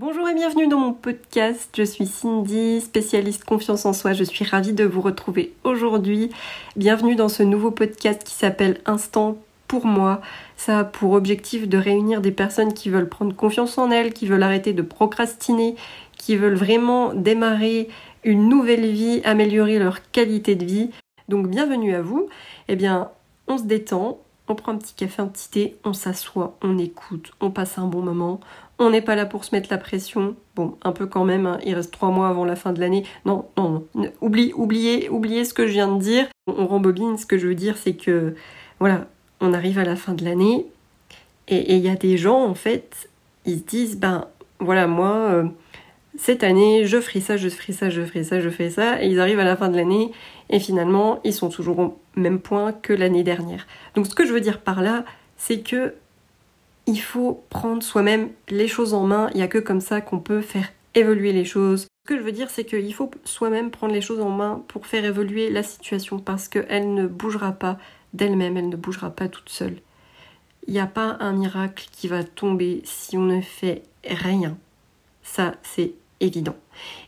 Bonjour 0.00 0.26
et 0.30 0.34
bienvenue 0.34 0.66
dans 0.66 0.78
mon 0.78 0.94
podcast. 0.94 1.68
Je 1.76 1.82
suis 1.82 2.06
Cindy, 2.06 2.80
spécialiste 2.80 3.44
confiance 3.44 3.84
en 3.84 3.92
soi. 3.92 4.14
Je 4.14 4.24
suis 4.24 4.46
ravie 4.46 4.72
de 4.72 4.84
vous 4.84 5.02
retrouver 5.02 5.52
aujourd'hui. 5.62 6.30
Bienvenue 6.74 7.16
dans 7.16 7.28
ce 7.28 7.42
nouveau 7.42 7.70
podcast 7.70 8.24
qui 8.24 8.32
s'appelle 8.32 8.80
Instant 8.86 9.36
pour 9.68 9.84
moi. 9.84 10.22
Ça 10.56 10.78
a 10.78 10.84
pour 10.84 11.12
objectif 11.12 11.68
de 11.68 11.76
réunir 11.76 12.22
des 12.22 12.32
personnes 12.32 12.72
qui 12.72 12.88
veulent 12.88 13.10
prendre 13.10 13.36
confiance 13.36 13.76
en 13.76 13.90
elles, 13.90 14.14
qui 14.14 14.26
veulent 14.26 14.42
arrêter 14.42 14.72
de 14.72 14.80
procrastiner, 14.80 15.76
qui 16.16 16.34
veulent 16.34 16.54
vraiment 16.54 17.12
démarrer 17.12 17.90
une 18.24 18.48
nouvelle 18.48 18.86
vie, 18.86 19.20
améliorer 19.24 19.78
leur 19.78 20.10
qualité 20.12 20.54
de 20.54 20.64
vie. 20.64 20.90
Donc 21.28 21.48
bienvenue 21.48 21.94
à 21.94 22.00
vous. 22.00 22.26
Eh 22.68 22.76
bien, 22.76 23.10
on 23.48 23.58
se 23.58 23.64
détend, 23.64 24.18
on 24.48 24.54
prend 24.54 24.72
un 24.72 24.78
petit 24.78 24.94
café, 24.94 25.20
un 25.20 25.26
petit 25.26 25.50
thé, 25.50 25.76
on 25.84 25.92
s'assoit, 25.92 26.56
on 26.62 26.78
écoute, 26.78 27.32
on 27.40 27.50
passe 27.50 27.76
un 27.76 27.86
bon 27.86 28.00
moment, 28.00 28.40
on 28.80 28.90
n'est 28.90 29.02
pas 29.02 29.14
là 29.14 29.26
pour 29.26 29.44
se 29.44 29.54
mettre 29.54 29.68
la 29.70 29.78
pression. 29.78 30.34
Bon, 30.56 30.76
un 30.82 30.92
peu 30.92 31.06
quand 31.06 31.24
même, 31.24 31.46
hein. 31.46 31.58
il 31.64 31.74
reste 31.74 31.92
trois 31.92 32.10
mois 32.10 32.28
avant 32.28 32.44
la 32.44 32.56
fin 32.56 32.72
de 32.72 32.80
l'année. 32.80 33.04
Non, 33.24 33.46
non, 33.56 33.84
non. 33.94 34.10
Oublie, 34.20 34.52
oubliez, 34.54 35.08
oubliez 35.08 35.44
ce 35.44 35.54
que 35.54 35.66
je 35.66 35.72
viens 35.72 35.94
de 35.94 36.00
dire. 36.00 36.26
On 36.46 36.66
rembobine, 36.66 37.16
ce 37.16 37.26
que 37.26 37.38
je 37.38 37.46
veux 37.46 37.54
dire, 37.54 37.76
c'est 37.76 37.92
que, 37.92 38.34
voilà, 38.80 39.06
on 39.40 39.52
arrive 39.52 39.78
à 39.78 39.84
la 39.84 39.96
fin 39.96 40.14
de 40.14 40.24
l'année 40.24 40.66
et 41.50 41.74
il 41.74 41.82
y 41.82 41.88
a 41.88 41.96
des 41.96 42.16
gens, 42.16 42.44
en 42.44 42.54
fait, 42.54 43.10
ils 43.44 43.58
se 43.58 43.64
disent, 43.64 43.98
ben, 43.98 44.28
voilà, 44.60 44.86
moi, 44.86 45.14
euh, 45.32 45.44
cette 46.16 46.44
année, 46.44 46.86
je 46.86 47.00
ferai 47.00 47.20
ça, 47.20 47.36
je 47.36 47.48
ferai 47.48 47.72
ça, 47.72 47.90
je 47.90 48.02
ferai 48.02 48.24
ça, 48.24 48.40
je 48.40 48.48
ferai 48.48 48.70
ça, 48.70 49.02
et 49.02 49.08
ils 49.08 49.20
arrivent 49.20 49.40
à 49.40 49.44
la 49.44 49.56
fin 49.56 49.68
de 49.68 49.76
l'année, 49.76 50.12
et 50.48 50.60
finalement, 50.60 51.20
ils 51.24 51.32
sont 51.32 51.48
toujours 51.48 51.78
au 51.80 51.98
même 52.14 52.38
point 52.38 52.72
que 52.72 52.92
l'année 52.92 53.24
dernière. 53.24 53.66
Donc, 53.94 54.06
ce 54.06 54.14
que 54.14 54.24
je 54.24 54.32
veux 54.32 54.40
dire 54.40 54.60
par 54.60 54.80
là, 54.80 55.04
c'est 55.36 55.60
que 55.60 55.94
il 56.90 57.00
faut 57.00 57.44
prendre 57.50 57.84
soi-même 57.84 58.30
les 58.48 58.66
choses 58.66 58.94
en 58.94 59.06
main. 59.06 59.30
Il 59.32 59.36
n'y 59.36 59.44
a 59.44 59.48
que 59.48 59.58
comme 59.58 59.80
ça 59.80 60.00
qu'on 60.00 60.18
peut 60.18 60.40
faire 60.40 60.72
évoluer 60.96 61.32
les 61.32 61.44
choses. 61.44 61.82
Ce 61.82 62.08
que 62.08 62.18
je 62.18 62.22
veux 62.22 62.32
dire, 62.32 62.50
c'est 62.50 62.64
qu'il 62.64 62.92
faut 62.92 63.12
soi-même 63.24 63.70
prendre 63.70 63.94
les 63.94 64.00
choses 64.00 64.20
en 64.20 64.30
main 64.30 64.64
pour 64.66 64.88
faire 64.88 65.04
évoluer 65.04 65.50
la 65.50 65.62
situation 65.62 66.18
parce 66.18 66.48
qu'elle 66.48 66.92
ne 66.92 67.06
bougera 67.06 67.52
pas 67.52 67.78
d'elle-même, 68.12 68.56
elle 68.56 68.68
ne 68.68 68.76
bougera 68.76 69.10
pas 69.10 69.28
toute 69.28 69.50
seule. 69.50 69.76
Il 70.66 70.72
n'y 70.72 70.80
a 70.80 70.88
pas 70.88 71.16
un 71.20 71.32
miracle 71.32 71.86
qui 71.92 72.08
va 72.08 72.24
tomber 72.24 72.82
si 72.84 73.16
on 73.16 73.22
ne 73.22 73.40
fait 73.40 73.82
rien. 74.04 74.58
Ça, 75.22 75.54
c'est 75.62 75.92
évident. 76.18 76.56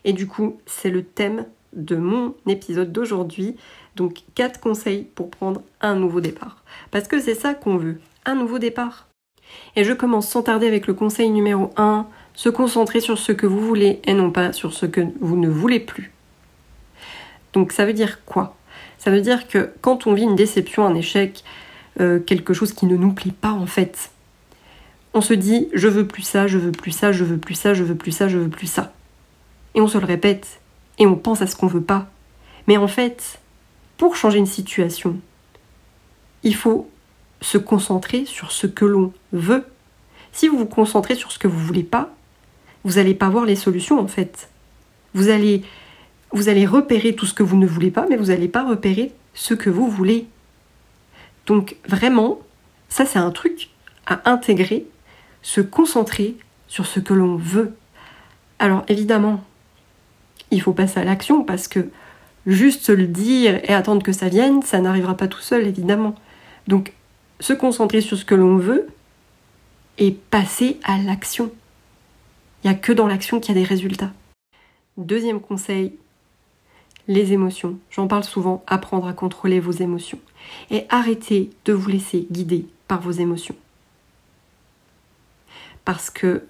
Et 0.05 0.13
du 0.13 0.29
coup, 0.29 0.61
c'est 0.65 0.91
le 0.91 1.03
thème 1.03 1.47
de 1.73 1.97
mon 1.97 2.37
épisode 2.47 2.93
d'aujourd'hui. 2.93 3.57
Donc, 3.97 4.23
quatre 4.37 4.61
conseils 4.61 5.09
pour 5.17 5.29
prendre 5.29 5.63
un 5.81 5.97
nouveau 5.97 6.21
départ. 6.21 6.63
Parce 6.93 7.09
que 7.09 7.21
c'est 7.21 7.35
ça 7.35 7.55
qu'on 7.55 7.79
veut, 7.79 7.99
un 8.25 8.37
nouveau 8.37 8.61
départ. 8.61 9.09
Et 9.77 9.85
je 9.85 9.93
commence 9.93 10.29
sans 10.29 10.43
tarder 10.43 10.67
avec 10.67 10.87
le 10.87 10.95
conseil 10.95 11.31
numéro 11.31 11.71
1, 11.77 12.07
se 12.35 12.49
concentrer 12.49 13.01
sur 13.01 13.19
ce 13.19 13.33
que 13.33 13.47
vous 13.47 13.61
voulez 13.61 14.01
et 14.05 14.15
non 14.15 14.31
pas 14.31 14.53
sur 14.53 14.73
ce 14.73 14.87
que 14.87 15.01
vous 15.21 15.37
ne 15.37 15.49
voulez 15.49 15.81
plus. 15.81 16.13
Donc 17.53 17.73
ça 17.73 17.85
veut 17.85 17.93
dire 17.93 18.25
quoi? 18.25 18.57
Ça 18.99 19.11
veut 19.11 19.21
dire 19.21 19.49
que 19.49 19.73
quand 19.81 20.07
on 20.07 20.15
vit 20.15 20.23
une 20.23 20.37
déception, 20.37 20.87
un 20.87 20.95
échec, 20.95 21.43
euh, 22.01 22.21
quelque 22.21 22.55
chose 22.55 22.73
qui 22.73 22.87
ne 22.87 22.97
nous 22.97 23.13
plaît 23.13 23.35
pas 23.39 23.53
en 23.53 23.67
fait, 23.67 24.11
on 25.15 25.21
se 25.21 25.35
dit 25.35 25.69
je 25.75 25.89
veux 25.89 26.07
plus 26.07 26.23
ça, 26.23 26.47
je 26.47 26.59
veux 26.59 26.73
plus 26.73 26.93
ça, 26.93 27.13
je 27.13 27.25
veux 27.25 27.39
plus 27.39 27.55
ça, 27.55 27.75
je 27.75 27.83
veux 27.83 27.95
plus 27.95 28.13
ça, 28.13 28.29
je 28.29 28.39
veux 28.39 28.49
plus 28.49 28.67
ça. 28.67 28.93
Et 29.75 29.81
on 29.81 29.89
se 29.89 29.99
le 29.99 30.07
répète 30.07 30.61
et 30.99 31.07
on 31.07 31.17
pense 31.17 31.43
à 31.43 31.47
ce 31.47 31.57
qu'on 31.57 31.67
veut 31.67 31.83
pas. 31.83 32.09
Mais 32.67 32.77
en 32.77 32.89
fait, 32.89 33.41
pour 33.97 34.17
changer 34.17 34.39
une 34.39 34.47
situation, 34.47 35.19
il 36.43 36.55
faut 36.55 36.89
se 37.43 37.59
concentrer 37.59 38.25
sur 38.25 38.53
ce 38.53 38.67
que 38.67 38.85
l'on 38.85 39.13
veut. 39.33 39.67
Si 40.33 40.49
vous 40.49 40.59
vous 40.59 40.67
concentrez 40.67 41.15
sur 41.15 41.33
ce 41.33 41.39
que 41.39 41.49
vous 41.49 41.59
voulez 41.59 41.83
pas, 41.83 42.15
vous 42.85 42.95
n'allez 42.95 43.15
pas 43.15 43.29
voir 43.29 43.45
les 43.45 43.57
solutions 43.57 43.99
en 43.99 44.07
fait. 44.07 44.49
Vous 45.15 45.29
allez, 45.29 45.63
vous 46.31 46.49
allez 46.49 46.65
repérer 46.65 47.15
tout 47.15 47.27
ce 47.27 47.35
que 47.35 47.43
vous 47.43 47.57
ne 47.57 47.67
voulez 47.67 47.91
pas, 47.91 48.07
mais 48.09 48.17
vous 48.17 48.27
n'allez 48.27 48.49
pas 48.49 48.67
repérer 48.67 49.13
ce 49.35 49.55
que 49.55 49.69
vous 49.69 49.89
voulez. 49.89 50.27
Donc 51.47 51.77
vraiment, 51.87 52.41
ça 52.89 53.05
c'est 53.05 53.19
un 53.19 53.31
truc 53.31 53.69
à 54.07 54.31
intégrer, 54.31 54.87
se 55.43 55.61
concentrer 55.61 56.37
sur 56.69 56.87
ce 56.87 57.01
que 57.01 57.13
l'on 57.13 57.37
veut. 57.37 57.75
Alors 58.59 58.85
évidemment, 58.89 59.45
il 60.51 60.63
faut 60.63 60.73
passer 60.73 61.01
à 61.01 61.05
l'action 61.05 61.45
parce 61.45 61.67
que 61.67 61.89
juste 62.47 62.89
le 62.89 63.07
dire 63.07 63.61
et 63.65 63.75
attendre 63.75 64.03
que 64.03 64.13
ça 64.13 64.29
vienne, 64.29 64.63
ça 64.63 64.81
n'arrivera 64.81 65.17
pas 65.17 65.29
tout 65.29 65.41
seul 65.41 65.67
évidemment. 65.67 66.15
Donc 66.69 66.93
se 67.43 67.53
concentrer 67.53 68.01
sur 68.01 68.17
ce 68.17 68.25
que 68.25 68.37
l'on 68.37 68.57
veut 68.57 68.87
et 69.99 70.13
passer 70.13 70.79
à 70.85 70.97
l'action. 70.99 71.53
Il 72.63 72.71
n'y 72.71 72.75
a 72.75 72.79
que 72.79 72.93
dans 72.93 73.09
l'action 73.09 73.41
qu'il 73.41 73.55
y 73.55 73.59
a 73.59 73.61
des 73.61 73.67
résultats. 73.67 74.13
Deuxième 74.97 75.41
conseil, 75.41 75.93
les 77.09 77.33
émotions. 77.33 77.79
J'en 77.91 78.07
parle 78.07 78.23
souvent, 78.23 78.63
apprendre 78.69 79.09
à 79.09 79.13
contrôler 79.13 79.59
vos 79.59 79.73
émotions. 79.73 80.21
Et 80.71 80.87
arrêter 80.89 81.51
de 81.65 81.73
vous 81.73 81.89
laisser 81.89 82.29
guider 82.31 82.67
par 82.87 83.01
vos 83.01 83.11
émotions. 83.11 83.57
Parce 85.85 86.11
que 86.11 86.45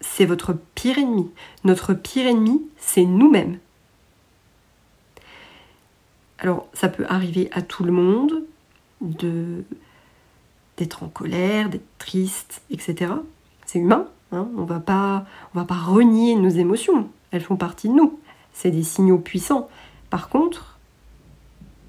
c'est 0.00 0.24
votre 0.24 0.56
pire 0.74 0.98
ennemi. 0.98 1.30
Notre 1.62 1.94
pire 1.94 2.26
ennemi, 2.26 2.60
c'est 2.76 3.04
nous-mêmes. 3.04 3.58
Alors, 6.38 6.68
ça 6.74 6.88
peut 6.88 7.06
arriver 7.08 7.48
à 7.52 7.62
tout 7.62 7.84
le 7.84 7.92
monde, 7.92 8.45
d'être 10.76 11.02
en 11.02 11.08
colère, 11.08 11.68
d'être 11.68 11.98
triste, 11.98 12.62
etc. 12.70 13.12
C'est 13.64 13.78
humain. 13.78 14.06
Hein 14.32 14.48
on 14.56 14.64
va 14.64 14.80
pas, 14.80 15.24
on 15.54 15.58
va 15.58 15.64
pas 15.64 15.76
renier 15.76 16.34
nos 16.34 16.48
émotions. 16.48 17.08
Elles 17.30 17.42
font 17.42 17.56
partie 17.56 17.88
de 17.88 17.94
nous. 17.94 18.18
C'est 18.52 18.70
des 18.70 18.82
signaux 18.82 19.18
puissants. 19.18 19.68
Par 20.10 20.28
contre, 20.28 20.78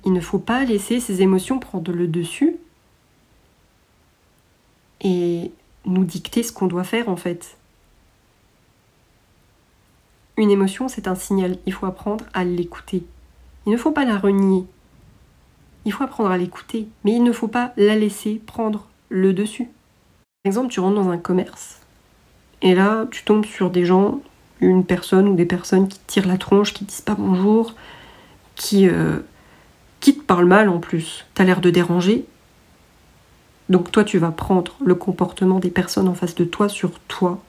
il 0.05 0.13
ne 0.13 0.21
faut 0.21 0.39
pas 0.39 0.63
laisser 0.63 0.99
ces 0.99 1.21
émotions 1.21 1.59
prendre 1.59 1.91
le 1.91 2.07
dessus 2.07 2.57
et 5.01 5.51
nous 5.85 6.03
dicter 6.03 6.43
ce 6.43 6.51
qu'on 6.51 6.67
doit 6.67 6.83
faire 6.83 7.09
en 7.09 7.15
fait. 7.15 7.57
Une 10.37 10.51
émotion, 10.51 10.87
c'est 10.87 11.07
un 11.07 11.15
signal. 11.15 11.57
Il 11.65 11.73
faut 11.73 11.87
apprendre 11.87 12.25
à 12.33 12.43
l'écouter. 12.43 13.03
Il 13.65 13.71
ne 13.71 13.77
faut 13.77 13.91
pas 13.91 14.05
la 14.05 14.17
renier. 14.17 14.65
Il 15.87 15.93
faut 15.93 16.03
apprendre 16.03 16.31
à 16.31 16.37
l'écouter, 16.37 16.89
mais 17.05 17.13
il 17.13 17.23
ne 17.23 17.31
faut 17.31 17.47
pas 17.47 17.71
la 17.77 17.95
laisser 17.95 18.41
prendre 18.45 18.87
le 19.07 19.31
dessus. 19.31 19.69
Par 20.43 20.49
exemple, 20.49 20.67
tu 20.69 20.81
rentres 20.81 21.01
dans 21.01 21.11
un 21.11 21.17
commerce, 21.17 21.79
et 22.61 22.75
là, 22.75 23.05
tu 23.09 23.23
tombes 23.23 23.45
sur 23.45 23.69
des 23.69 23.85
gens, 23.85 24.19
une 24.59 24.83
personne 24.83 25.29
ou 25.29 25.35
des 25.35 25.45
personnes 25.45 25.87
qui 25.87 25.97
te 25.97 26.11
tirent 26.11 26.27
la 26.27 26.37
tronche, 26.37 26.73
qui 26.73 26.83
te 26.83 26.89
disent 26.89 26.99
pas 26.99 27.15
bonjour, 27.17 27.73
qui, 28.55 28.89
euh, 28.89 29.19
qui 30.01 30.17
te 30.17 30.21
parlent 30.21 30.43
mal 30.43 30.67
en 30.67 30.79
plus. 30.79 31.25
T'as 31.35 31.45
l'air 31.45 31.61
de 31.61 31.69
déranger. 31.69 32.25
Donc 33.69 33.89
toi, 33.89 34.03
tu 34.03 34.17
vas 34.17 34.31
prendre 34.31 34.75
le 34.83 34.95
comportement 34.95 35.59
des 35.59 35.69
personnes 35.69 36.09
en 36.09 36.15
face 36.15 36.35
de 36.35 36.43
toi 36.43 36.67
sur 36.67 36.99
toi. 37.07 37.39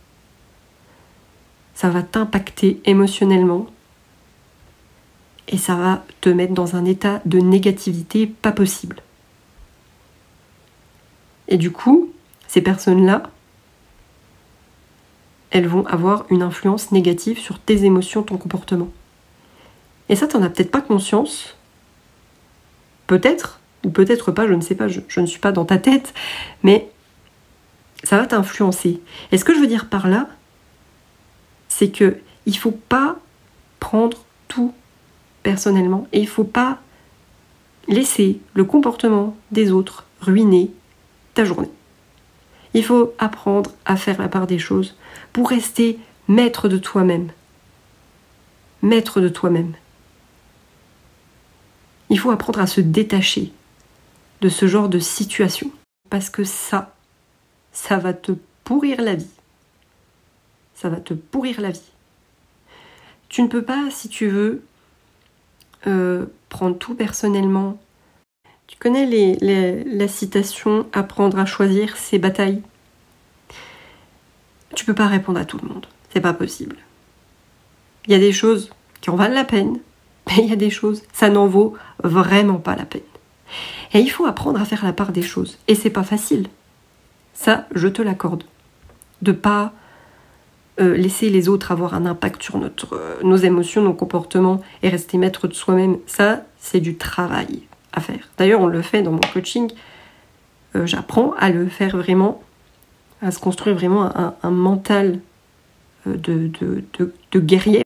Ça 1.75 1.91
va 1.91 2.05
t'impacter 2.05 2.81
émotionnellement, 2.85 3.67
et 5.49 5.57
ça 5.57 5.75
va 5.75 6.05
te 6.21 6.29
mettre 6.29 6.53
dans 6.53 6.77
un 6.77 6.85
état 6.85 7.21
de 7.25 7.39
négativité 7.39 8.27
pas 8.27 8.53
possible. 8.53 9.03
Et 11.49 11.57
du 11.57 11.71
coup, 11.71 12.13
ces 12.47 12.61
personnes-là, 12.61 13.23
elles 15.51 15.67
vont 15.67 15.87
avoir 15.87 16.27
une 16.31 16.43
influence 16.43 16.93
négative 16.93 17.39
sur 17.39 17.59
tes 17.59 17.85
émotions, 17.85 18.23
ton 18.23 18.37
comportement. 18.37 18.91
Et 20.11 20.17
ça, 20.17 20.27
tu 20.27 20.37
n'en 20.37 20.43
as 20.43 20.51
peut-être 20.51 20.71
pas 20.71 20.83
conscience. 20.83 21.57
Peut-être, 23.07 23.61
ou 23.85 23.91
peut-être 23.91 24.31
pas, 24.31 24.47
je 24.47 24.53
ne 24.53 24.61
sais 24.61 24.75
pas, 24.75 24.89
je, 24.89 25.01
je, 25.09 25.21
ne 25.21 25.27
suis 25.27 25.41
pas 25.41 25.53
dans 25.53 25.65
ta 25.65 25.79
tête, 25.79 26.13
mais 26.63 26.91
ça 28.05 28.19
va 28.19 28.27
t'influencer. 28.27 29.01
Et 29.33 29.39
ce 29.39 29.45
que 29.47 29.55
je 29.55 29.61
veux 29.61 29.67
dire 29.67 29.89
par 29.89 30.09
là, 30.09 30.29
c'est 31.69 31.91
que 31.91 32.19
il 32.45 32.57
faut 32.57 32.79
pas 32.89 33.17
prendre 33.81 34.25
tout 34.49 34.75
personnellement 35.43 36.07
et 36.13 36.21
il 36.21 36.29
faut 36.29 36.45
pas 36.45 36.79
laisser 37.87 38.41
le 38.55 38.65
comportement 38.65 39.37
des 39.51 39.71
autres 39.73 40.05
ruiner 40.21 40.71
ta 41.35 41.45
journée. 41.45 41.71
Il 42.75 42.85
faut 42.85 43.15
apprendre 43.19 43.73
à 43.85 43.97
faire 43.97 44.21
la 44.21 44.29
part 44.29 44.47
des 44.47 44.59
choses 44.59 44.97
pour 45.33 45.49
rester 45.49 45.99
maître 46.29 46.69
de 46.69 46.79
toi-même. 46.79 47.31
Maître 48.83 49.21
de 49.21 49.29
toi-même. 49.29 49.75
Il 52.11 52.19
faut 52.19 52.31
apprendre 52.31 52.61
à 52.61 52.67
se 52.67 52.81
détacher 52.81 53.53
de 54.41 54.49
ce 54.49 54.67
genre 54.67 54.89
de 54.89 54.99
situation. 54.99 55.71
Parce 56.11 56.31
que 56.31 56.45
ça, 56.45 56.95
ça 57.73 57.99
va 57.99 58.13
te 58.13 58.33
pourrir 58.65 59.01
la 59.01 59.15
vie. 59.15 59.31
Ça 60.75 60.89
va 60.89 61.01
te 61.01 61.15
pourrir 61.15 61.61
la 61.61 61.71
vie. 61.71 61.81
Tu 63.29 63.43
ne 63.43 63.49
peux 63.49 63.63
pas, 63.63 63.91
si 63.91 64.09
tu 64.09 64.29
veux, 64.29 64.63
euh, 65.87 66.27
prendre 66.49 66.77
tout 66.77 66.95
personnellement. 66.95 67.79
Tu 68.67 68.77
connais 68.79 69.07
la 69.85 70.09
citation 70.09 70.87
Apprendre 70.93 71.39
à 71.39 71.47
choisir 71.47 71.97
ses 71.97 72.19
batailles 72.19 72.63
Tu 74.75 74.85
peux 74.85 74.95
pas 74.95 75.07
répondre 75.07 75.41
à 75.41 75.45
tout 75.45 75.59
le 75.63 75.69
monde. 75.69 75.87
C'est 76.13 76.21
pas 76.21 76.35
possible. 76.35 76.77
Il 78.07 78.13
y 78.13 78.15
a 78.15 78.19
des 78.19 78.33
choses 78.33 78.71
qui 79.01 79.11
en 79.11 79.17
valent 79.17 79.35
la 79.35 79.45
peine, 79.45 79.79
mais 80.27 80.39
il 80.39 80.49
y 80.49 80.53
a 80.53 80.57
des 80.57 80.71
choses, 80.71 81.03
ça 81.13 81.29
n'en 81.29 81.47
vaut 81.47 81.75
vraiment 82.03 82.59
pas 82.59 82.77
la 82.77 82.85
peine. 82.85 83.03
Et 83.93 84.01
il 84.01 84.11
faut 84.11 84.27
apprendre 84.27 84.61
à 84.61 84.65
faire 84.65 84.85
la 84.85 84.93
part 84.93 85.13
des 85.13 85.23
choses. 85.23 85.59
Et 85.69 85.75
c'est 85.75 85.91
pas 85.91 86.03
facile. 86.03 86.49
Ça, 87.33 87.67
je 87.75 87.89
te 87.89 88.03
l'accorde. 88.03 88.45
De 89.23 89.33
pas 89.33 89.73
euh, 90.81 90.97
laisser 90.97 91.29
les 91.29 91.49
autres 91.49 91.73
avoir 91.73 91.95
un 91.95 92.07
impact 92.07 92.43
sur 92.43 92.57
euh, 92.57 93.17
nos 93.23 93.37
émotions, 93.37 93.83
nos 93.83 93.95
comportements 93.95 94.61
et 94.83 94.89
rester 94.89 95.19
maître 95.19 95.49
de 95.49 95.55
soi-même, 95.55 95.99
ça, 96.07 96.43
c'est 96.59 96.81
du 96.81 96.97
travail 96.97 97.63
à 97.93 98.01
faire. 98.01 98.29
D'ailleurs, 98.39 98.61
on 98.61 98.67
le 98.67 98.83
fait 98.83 99.03
dans 99.03 99.13
mon 99.13 99.21
coaching. 99.33 99.71
Euh, 100.77 100.87
j'apprends 100.87 101.35
à 101.39 101.51
le 101.51 101.67
faire 101.69 101.97
vraiment, 101.97 102.43
à 103.23 103.31
se 103.31 103.39
construire 103.39 103.75
vraiment 103.75 104.13
un, 104.43 104.51
mental 104.51 105.21
de, 106.07 106.51
de, 106.61 107.13
de 107.33 107.41
guerrier. 107.41 107.83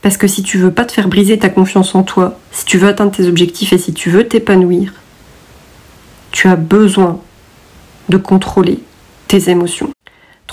Parce 0.00 0.16
que 0.16 0.26
si 0.26 0.42
tu 0.42 0.58
veux 0.58 0.72
pas 0.72 0.84
te 0.84 0.92
faire 0.92 1.08
briser 1.08 1.38
ta 1.38 1.48
confiance 1.48 1.94
en 1.94 2.02
toi, 2.02 2.38
si 2.52 2.64
tu 2.64 2.78
veux 2.78 2.88
atteindre 2.88 3.12
tes 3.12 3.26
objectifs 3.26 3.72
et 3.72 3.78
si 3.78 3.94
tu 3.94 4.10
veux 4.10 4.28
t'épanouir, 4.28 4.92
tu 6.30 6.48
as 6.48 6.56
besoin 6.56 7.20
de 8.08 8.16
contrôler 8.16 8.80
tes 9.28 9.48
émotions. 9.50 9.93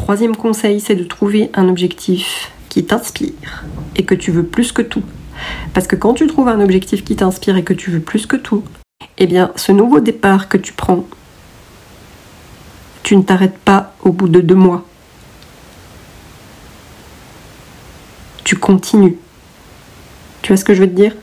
Troisième 0.01 0.36
conseil, 0.36 0.81
c'est 0.81 0.95
de 0.95 1.03
trouver 1.03 1.51
un 1.53 1.69
objectif 1.69 2.51
qui 2.69 2.83
t'inspire 2.83 3.63
et 3.95 4.03
que 4.03 4.15
tu 4.15 4.31
veux 4.31 4.44
plus 4.44 4.71
que 4.71 4.81
tout. 4.81 5.03
Parce 5.75 5.86
que 5.86 5.95
quand 5.95 6.15
tu 6.15 6.25
trouves 6.25 6.48
un 6.48 6.59
objectif 6.59 7.06
qui 7.06 7.15
t'inspire 7.15 7.56
et 7.56 7.63
que 7.63 7.71
tu 7.74 7.92
veux 7.92 8.00
plus 8.00 8.25
que 8.25 8.36
tout, 8.36 8.63
eh 9.19 9.27
bien, 9.27 9.51
ce 9.56 9.71
nouveau 9.71 10.00
départ 10.00 10.50
que 10.50 10.57
tu 10.57 10.74
prends, 10.74 11.06
tu 13.03 13.15
ne 13.15 13.21
t'arrêtes 13.21 13.59
pas 13.59 13.94
au 14.01 14.12
bout 14.12 14.27
de 14.27 14.42
deux 14.42 14.56
mois. 14.56 14.83
Tu 18.44 18.57
continues. 18.57 19.18
Tu 20.42 20.48
vois 20.51 20.57
ce 20.57 20.65
que 20.65 20.74
je 20.74 20.81
veux 20.81 20.89
te 20.89 20.95
dire? 20.95 21.15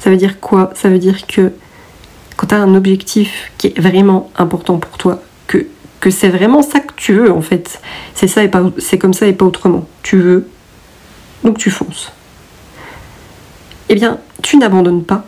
Ça 0.00 0.10
veut 0.10 0.16
dire 0.16 0.40
quoi? 0.40 0.72
Ça 0.74 0.88
veut 0.88 0.98
dire 0.98 1.28
que 1.28 1.52
quand 2.36 2.48
tu 2.48 2.54
as 2.56 2.60
un 2.60 2.74
objectif 2.74 3.52
qui 3.56 3.68
est 3.68 3.80
vraiment 3.80 4.32
important 4.36 4.78
pour 4.78 4.98
toi, 4.98 5.22
que, 5.46 5.68
que 6.00 6.10
c'est 6.10 6.28
vraiment 6.28 6.62
ça 6.62 6.80
que 6.80 6.92
tu 6.96 7.14
veux 7.14 7.32
en 7.32 7.40
fait, 7.40 7.80
c'est 8.14 8.28
ça 8.28 8.42
et 8.44 8.48
pas 8.48 8.62
c'est 8.78 8.98
comme 8.98 9.14
ça 9.14 9.26
et 9.26 9.32
pas 9.32 9.44
autrement. 9.44 9.86
Tu 10.02 10.18
veux, 10.18 10.48
donc 11.42 11.58
tu 11.58 11.70
fonces. 11.70 12.12
Eh 13.88 13.94
bien, 13.94 14.18
tu 14.42 14.56
n'abandonnes 14.56 15.04
pas. 15.04 15.24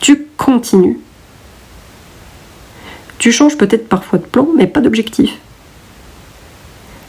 Tu 0.00 0.26
continues. 0.36 0.98
Tu 3.18 3.32
changes 3.32 3.58
peut-être 3.58 3.86
parfois 3.86 4.18
de 4.18 4.24
plan, 4.24 4.48
mais 4.56 4.66
pas 4.66 4.80
d'objectif. 4.80 5.38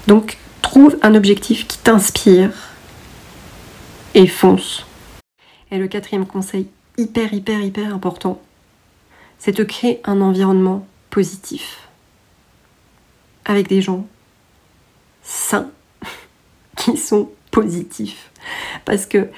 Donc, 0.08 0.38
trouve 0.62 0.98
un 1.02 1.16
objectif 1.16 1.68
qui 1.68 1.78
t'inspire 1.78 2.52
et 4.14 4.28
fonce. 4.28 4.86
Et 5.72 5.78
le 5.78 5.88
quatrième 5.88 6.26
conseil, 6.26 6.68
hyper, 6.98 7.34
hyper, 7.34 7.62
hyper 7.62 7.96
important, 7.96 8.42
c'est 9.40 9.56
de 9.56 9.64
créer 9.64 10.02
un 10.04 10.20
environnement 10.20 10.86
positif. 11.12 11.88
Avec 13.46 13.68
des 13.68 13.82
gens 13.82 14.08
sains 15.22 15.70
qui 16.78 16.98
sont 16.98 17.30
positifs. 17.52 18.32
Parce 18.86 19.06
que 19.06 19.30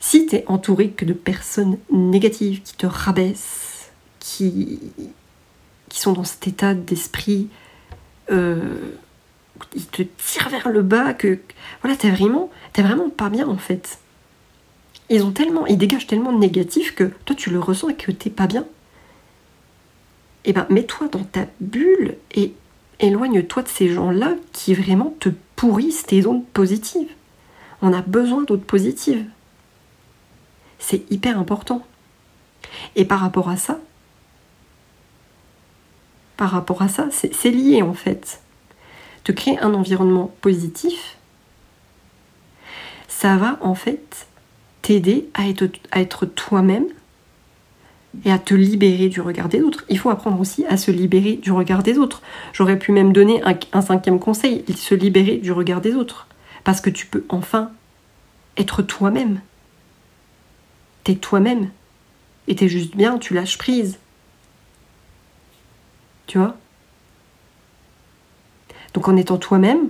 si 0.00 0.26
tu 0.26 0.36
es 0.36 0.44
entouré 0.46 0.90
que 0.90 1.04
de 1.04 1.12
personnes 1.12 1.78
négatives 1.90 2.62
qui 2.62 2.74
te 2.76 2.86
rabaissent, 2.86 3.90
qui, 4.20 4.80
qui 5.88 6.00
sont 6.00 6.12
dans 6.12 6.24
cet 6.24 6.46
état 6.46 6.74
d'esprit, 6.74 7.48
euh, 8.30 8.94
ils 9.74 9.86
te 9.86 10.02
tirent 10.02 10.48
vers 10.48 10.68
le 10.68 10.82
bas, 10.82 11.14
que 11.14 11.38
voilà, 11.82 11.96
t'es 11.96 12.10
vraiment, 12.10 12.50
t'es 12.72 12.82
vraiment 12.82 13.10
pas 13.10 13.28
bien 13.28 13.48
en 13.48 13.58
fait. 13.58 13.98
Ils 15.10 15.22
ont 15.22 15.32
tellement, 15.32 15.66
ils 15.66 15.76
dégagent 15.76 16.06
tellement 16.06 16.32
de 16.32 16.38
négatif 16.38 16.94
que 16.94 17.04
toi 17.24 17.36
tu 17.36 17.50
le 17.50 17.60
ressens 17.60 17.90
et 17.90 17.94
que 17.94 18.10
t'es 18.10 18.30
pas 18.30 18.46
bien. 18.46 18.64
Eh 20.44 20.52
ben, 20.52 20.66
mets-toi 20.70 21.08
dans 21.08 21.24
ta 21.24 21.46
bulle 21.60 22.16
et 22.32 22.54
éloigne-toi 23.00 23.62
de 23.62 23.68
ces 23.68 23.92
gens-là 23.92 24.34
qui 24.52 24.74
vraiment 24.74 25.14
te 25.20 25.30
pourrissent 25.56 26.04
tes 26.04 26.26
ondes 26.26 26.46
positives. 26.48 27.10
On 27.82 27.92
a 27.92 28.02
besoin 28.02 28.42
d'autres 28.42 28.64
positives. 28.64 29.24
C'est 30.78 31.10
hyper 31.10 31.38
important. 31.38 31.86
Et 32.96 33.04
par 33.04 33.20
rapport 33.20 33.48
à 33.48 33.56
ça, 33.56 33.80
par 36.36 36.50
rapport 36.50 36.82
à 36.82 36.88
ça, 36.88 37.08
c'est 37.10 37.50
lié 37.50 37.82
en 37.82 37.94
fait 37.94 38.40
te 39.24 39.32
créer 39.32 39.58
un 39.58 39.74
environnement 39.74 40.34
positif, 40.42 41.16
ça 43.08 43.36
va 43.36 43.58
en 43.62 43.74
fait 43.74 44.26
t'aider 44.82 45.28
à 45.32 45.48
être, 45.48 45.64
à 45.90 46.02
être 46.02 46.26
toi-même 46.26 46.86
et 48.24 48.32
à 48.32 48.38
te 48.38 48.54
libérer 48.54 49.08
du 49.08 49.20
regard 49.20 49.48
des 49.48 49.62
autres. 49.62 49.84
Il 49.88 49.98
faut 49.98 50.10
apprendre 50.10 50.40
aussi 50.40 50.64
à 50.66 50.76
se 50.76 50.90
libérer 50.90 51.36
du 51.36 51.52
regard 51.52 51.82
des 51.82 51.98
autres. 51.98 52.22
J'aurais 52.52 52.78
pu 52.78 52.92
même 52.92 53.12
donner 53.12 53.42
un, 53.72 53.82
cinquième 53.82 54.18
conseil, 54.18 54.64
se 54.74 54.94
libérer 54.94 55.36
du 55.36 55.52
regard 55.52 55.80
des 55.80 55.94
autres. 55.94 56.26
Parce 56.62 56.80
que 56.80 56.90
tu 56.90 57.06
peux 57.06 57.24
enfin 57.28 57.70
être 58.56 58.82
toi-même. 58.82 59.40
T'es 61.02 61.16
toi-même. 61.16 61.70
Et 62.48 62.54
t'es 62.54 62.68
juste 62.68 62.96
bien, 62.96 63.18
tu 63.18 63.34
lâches 63.34 63.58
prise. 63.58 63.98
Tu 66.26 66.38
vois? 66.38 66.56
Donc 68.94 69.08
en 69.08 69.16
étant 69.16 69.38
toi-même, 69.38 69.88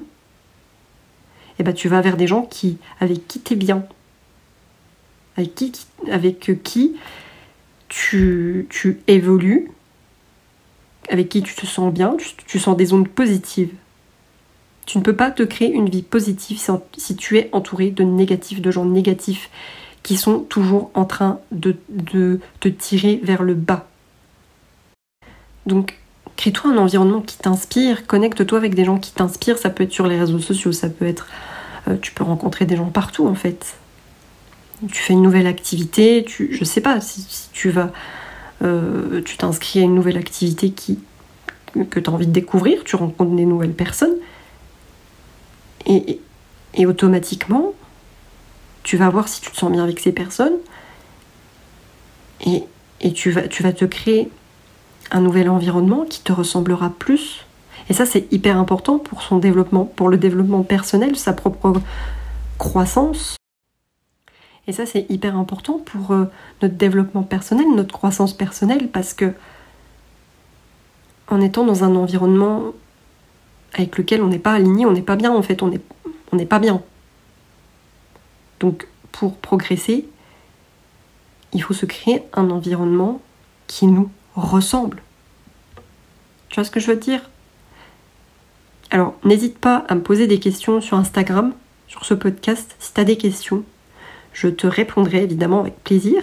eh 1.58 1.62
ben, 1.62 1.74
tu 1.74 1.88
vas 1.88 2.00
vers 2.00 2.16
des 2.16 2.26
gens 2.26 2.42
qui, 2.42 2.78
avec 3.00 3.28
qui 3.28 3.40
tu 3.40 3.52
es 3.52 3.56
bien, 3.56 3.84
avec 5.36 5.54
qui, 5.54 5.72
avec 6.10 6.50
qui 6.62 6.96
tu, 7.94 8.66
tu 8.70 8.98
évolues, 9.06 9.70
avec 11.08 11.28
qui 11.28 11.42
tu 11.42 11.54
te 11.54 11.64
sens 11.64 11.94
bien, 11.94 12.16
tu, 12.46 12.58
sens 12.58 12.76
des 12.76 12.92
ondes 12.92 13.08
positives. 13.08 13.72
Tu 14.84 14.98
ne 14.98 15.02
peux 15.04 15.14
pas 15.14 15.30
te 15.30 15.44
créer 15.44 15.70
une 15.70 15.88
vie 15.88 16.02
positive 16.02 16.60
si, 16.96 17.16
tu 17.16 17.38
es 17.38 17.48
entouré 17.52 17.92
de 17.92 18.02
négatifs, 18.02 18.60
de 18.60 18.70
gens 18.72 18.84
négatifs 18.84 19.48
qui 20.02 20.16
sont 20.16 20.40
toujours 20.40 20.90
en 20.94 21.04
train 21.04 21.38
de, 21.52 21.76
te 22.58 22.68
tirer 22.68 23.20
vers 23.22 23.44
le 23.44 23.54
bas. 23.54 23.86
Donc 25.66 25.96
crée-toi 26.36 26.72
un 26.72 26.78
environnement 26.78 27.20
qui 27.20 27.38
t'inspire, 27.38 28.08
connecte-toi 28.08 28.58
avec 28.58 28.74
des 28.74 28.84
gens 28.84 28.98
qui 28.98 29.12
t'inspirent, 29.12 29.56
ça 29.56 29.70
peut 29.70 29.84
être 29.84 29.92
sur 29.92 30.08
les 30.08 30.18
réseaux 30.18 30.40
sociaux, 30.40 30.72
ça 30.72 30.88
peut 30.88 31.06
être... 31.06 31.28
Euh, 31.86 31.96
tu 32.02 32.12
peux 32.12 32.24
rencontrer 32.24 32.66
des 32.66 32.76
gens 32.76 32.90
partout 32.90 33.28
en 33.28 33.36
fait. 33.36 33.76
Tu 34.88 35.00
fais 35.00 35.12
une 35.12 35.22
nouvelle 35.22 35.46
activité, 35.46 36.24
tu, 36.26 36.54
je 36.54 36.64
sais 36.64 36.80
pas, 36.80 37.00
si, 37.00 37.26
tu 37.52 37.70
vas... 37.70 37.92
Euh, 38.62 39.20
tu 39.22 39.36
t'inscris 39.36 39.80
à 39.80 39.82
une 39.82 39.94
nouvelle 39.94 40.16
activité 40.16 40.70
qui, 40.70 40.98
que 41.90 42.00
tu 42.00 42.08
as 42.08 42.12
envie 42.12 42.26
de 42.26 42.32
découvrir, 42.32 42.84
tu 42.84 42.96
rencontres 42.96 43.34
des 43.34 43.46
nouvelles 43.46 43.74
personnes, 43.74 44.14
et, 45.86 46.20
et 46.74 46.86
automatiquement, 46.86 47.72
tu 48.82 48.96
vas 48.96 49.10
voir 49.10 49.28
si 49.28 49.40
tu 49.40 49.50
te 49.50 49.56
sens 49.56 49.70
bien 49.72 49.82
avec 49.82 50.00
ces 50.00 50.12
personnes, 50.12 50.54
et, 52.46 52.64
et 53.00 53.12
tu, 53.12 53.30
vas, 53.30 53.48
tu 53.48 53.62
vas 53.62 53.72
te 53.72 53.84
créer 53.84 54.30
un 55.10 55.20
nouvel 55.20 55.48
environnement 55.48 56.04
qui 56.08 56.20
te 56.20 56.32
ressemblera 56.32 56.90
plus. 56.90 57.44
Et 57.88 57.92
ça, 57.92 58.06
c'est 58.06 58.32
hyper 58.32 58.56
important 58.56 58.98
pour 58.98 59.22
son 59.22 59.38
développement, 59.38 59.84
pour 59.84 60.08
le 60.08 60.16
développement 60.16 60.62
personnel, 60.62 61.16
sa 61.16 61.32
propre 61.32 61.74
croissance. 62.58 63.36
Et 64.66 64.72
ça, 64.72 64.86
c'est 64.86 65.06
hyper 65.10 65.36
important 65.36 65.78
pour 65.78 66.12
euh, 66.12 66.24
notre 66.62 66.74
développement 66.74 67.22
personnel, 67.22 67.66
notre 67.74 67.92
croissance 67.92 68.32
personnelle, 68.32 68.88
parce 68.88 69.12
que 69.12 69.32
en 71.28 71.40
étant 71.40 71.64
dans 71.64 71.84
un 71.84 71.94
environnement 71.96 72.72
avec 73.74 73.98
lequel 73.98 74.22
on 74.22 74.28
n'est 74.28 74.38
pas 74.38 74.52
aligné, 74.52 74.86
on 74.86 74.92
n'est 74.92 75.02
pas 75.02 75.16
bien 75.16 75.32
en 75.32 75.42
fait, 75.42 75.62
on 75.62 75.68
n'est 75.68 75.80
on 76.32 76.38
pas 76.46 76.58
bien. 76.58 76.82
Donc 78.60 78.88
pour 79.12 79.36
progresser, 79.36 80.08
il 81.52 81.62
faut 81.62 81.74
se 81.74 81.86
créer 81.86 82.22
un 82.32 82.50
environnement 82.50 83.20
qui 83.66 83.86
nous 83.86 84.10
ressemble. 84.34 85.02
Tu 86.48 86.56
vois 86.56 86.64
ce 86.64 86.70
que 86.70 86.80
je 86.80 86.88
veux 86.88 86.96
dire? 86.96 87.30
Alors, 88.90 89.14
n'hésite 89.24 89.58
pas 89.58 89.84
à 89.88 89.94
me 89.94 90.02
poser 90.02 90.26
des 90.26 90.38
questions 90.38 90.80
sur 90.80 90.96
Instagram, 90.96 91.52
sur 91.88 92.04
ce 92.04 92.14
podcast. 92.14 92.76
Si 92.78 92.92
tu 92.92 93.00
as 93.00 93.04
des 93.04 93.16
questions, 93.16 93.64
je 94.34 94.48
te 94.48 94.66
répondrai 94.66 95.22
évidemment 95.22 95.60
avec 95.60 95.82
plaisir. 95.82 96.22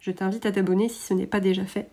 Je 0.00 0.10
t'invite 0.10 0.44
à 0.44 0.52
t'abonner 0.52 0.88
si 0.88 1.00
ce 1.00 1.14
n'est 1.14 1.26
pas 1.26 1.40
déjà 1.40 1.64
fait. 1.64 1.88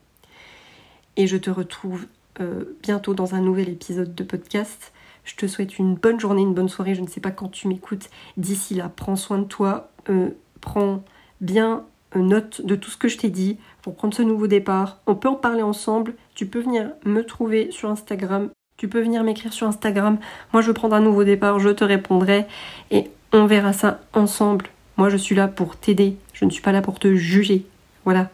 Et 1.16 1.28
je 1.28 1.38
te 1.38 1.50
retrouve 1.50 2.08
euh, 2.42 2.78
bientôt 2.84 3.14
dans 3.14 3.36
un 3.36 3.42
nouvel 3.42 3.70
épisode 3.70 4.14
de 4.14 4.24
podcast. 4.24 4.92
Je 5.24 5.36
te 5.36 5.48
souhaite 5.48 5.78
une 5.78 5.96
bonne 5.96 6.20
journée, 6.20 6.42
une 6.42 6.54
bonne 6.54 6.70
soirée. 6.70 6.96
Je 6.96 7.02
ne 7.02 7.08
sais 7.08 7.22
pas 7.22 7.32
quand 7.32 7.50
tu 7.50 7.68
m'écoutes. 7.68 8.10
D'ici 8.36 8.74
là, 8.74 8.92
prends 8.94 9.16
soin 9.16 9.38
de 9.38 9.46
toi. 9.46 9.92
Euh, 10.10 10.30
prends 10.60 11.04
bien 11.40 11.86
note 12.16 12.66
de 12.66 12.76
tout 12.76 12.90
ce 12.90 12.98
que 12.98 13.08
je 13.08 13.18
t'ai 13.18 13.30
dit 13.30 13.58
pour 13.82 13.96
prendre 13.96 14.14
ce 14.14 14.24
nouveau 14.24 14.48
départ. 14.48 15.00
On 15.06 15.16
peut 15.16 15.30
en 15.30 15.36
parler 15.36 15.62
ensemble. 15.62 16.16
Tu 16.34 16.48
peux 16.48 16.62
venir 16.62 16.92
me 17.06 17.24
trouver 17.24 17.70
sur 17.72 17.90
Instagram. 17.90 18.50
Tu 18.78 18.88
peux 18.88 19.02
venir 19.02 19.24
m'écrire 19.24 19.54
sur 19.54 19.68
Instagram. 19.68 20.18
Moi, 20.54 20.62
je 20.62 20.68
veux 20.68 20.74
prendre 20.74 20.96
un 20.96 21.02
nouveau 21.02 21.24
départ. 21.24 21.60
Je 21.60 21.70
te 21.70 21.84
répondrai. 21.84 22.46
Et 22.90 23.12
on 23.34 23.46
verra 23.46 23.74
ça 23.74 24.00
ensemble. 24.14 24.70
Moi, 24.98 25.10
je 25.10 25.18
suis 25.18 25.36
là 25.36 25.48
pour 25.48 25.78
t'aider. 25.78 26.18
Je 26.34 26.46
ne 26.46 26.50
suis 26.50 26.62
pas 26.62 26.72
là 26.72 26.82
pour 26.82 27.00
te 27.00 27.16
juger. 27.16 27.66
Voilà. 28.04 28.30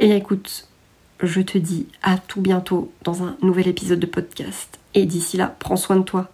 Et 0.00 0.14
écoute, 0.14 0.68
je 1.22 1.40
te 1.40 1.58
dis 1.58 1.86
à 2.02 2.18
tout 2.18 2.40
bientôt 2.40 2.92
dans 3.02 3.24
un 3.24 3.36
nouvel 3.42 3.68
épisode 3.68 3.98
de 3.98 4.06
podcast. 4.06 4.78
Et 4.94 5.06
d'ici 5.06 5.36
là, 5.36 5.54
prends 5.58 5.76
soin 5.76 5.96
de 5.96 6.02
toi. 6.02 6.30